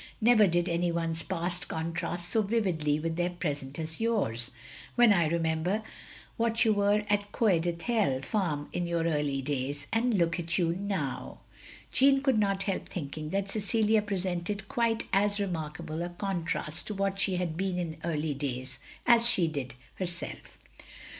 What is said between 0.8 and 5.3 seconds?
one's past contrast so vividly with their present as yours. When I